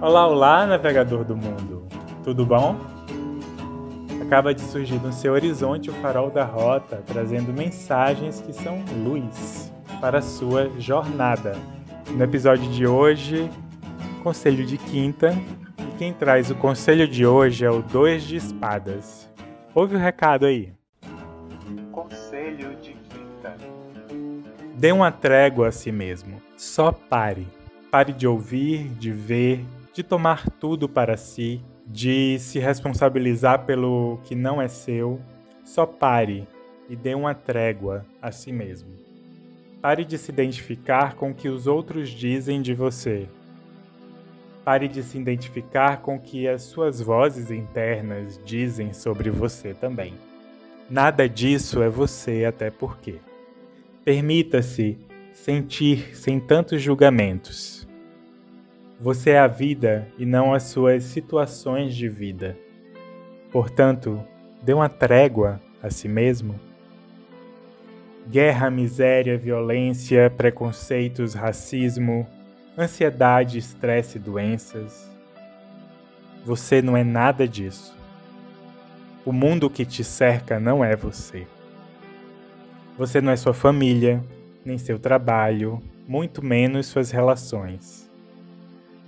[0.00, 1.86] Olá, olá, navegador do mundo.
[2.22, 2.76] Tudo bom?
[4.20, 9.72] Acaba de surgir no seu horizonte o farol da rota, trazendo mensagens que são luz
[10.00, 11.56] para a sua jornada.
[12.10, 13.48] No episódio de hoje,
[14.22, 15.32] conselho de quinta,
[15.78, 19.30] e quem traz o conselho de hoje é o Dois de Espadas.
[19.74, 20.72] Ouve o recado aí.
[21.92, 23.56] Conselho de quinta.
[24.74, 26.42] Dê uma trégua a si mesmo.
[26.56, 27.46] Só pare.
[27.90, 34.34] Pare de ouvir, de ver, de tomar tudo para si, de se responsabilizar pelo que
[34.34, 35.20] não é seu.
[35.64, 36.46] Só pare
[36.90, 38.90] e dê uma trégua a si mesmo.
[39.80, 43.28] Pare de se identificar com o que os outros dizem de você.
[44.64, 50.14] Pare de se identificar com o que as suas vozes internas dizem sobre você também.
[50.90, 53.16] Nada disso é você, até porque.
[54.04, 54.98] Permita-se
[55.32, 57.73] sentir sem tantos julgamentos.
[59.04, 62.56] Você é a vida e não as suas situações de vida.
[63.52, 64.24] Portanto,
[64.62, 66.58] dê uma trégua a si mesmo.
[68.26, 72.26] Guerra, miséria, violência, preconceitos, racismo,
[72.78, 75.06] ansiedade, estresse doenças.
[76.42, 77.94] Você não é nada disso.
[79.22, 81.46] O mundo que te cerca não é você.
[82.96, 84.24] Você não é sua família,
[84.64, 88.03] nem seu trabalho, muito menos suas relações.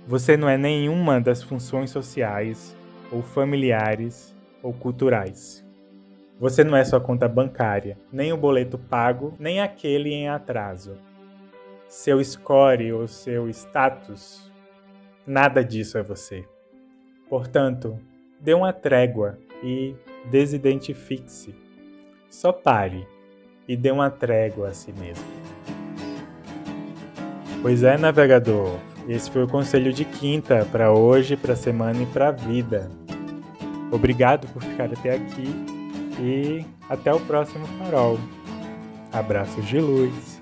[0.07, 2.73] Você não é nenhuma das funções sociais,
[3.11, 4.33] ou familiares,
[4.63, 5.65] ou culturais.
[6.39, 10.95] Você não é sua conta bancária, nem o boleto pago, nem aquele em atraso.
[11.89, 14.49] Seu score ou seu status,
[15.25, 16.45] nada disso é você.
[17.27, 17.99] Portanto,
[18.39, 19.93] dê uma trégua e
[20.31, 21.53] desidentifique-se.
[22.29, 23.05] Só pare
[23.67, 25.25] e dê uma trégua a si mesmo.
[27.61, 32.05] Pois é, navegador, esse foi o conselho de quinta para hoje, para a semana e
[32.07, 32.89] para a vida.
[33.91, 35.47] Obrigado por ficar até aqui
[36.19, 38.19] e até o próximo farol.
[39.11, 40.41] Abraços de luz.